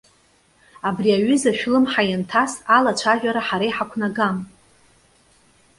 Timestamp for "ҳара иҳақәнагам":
3.47-4.37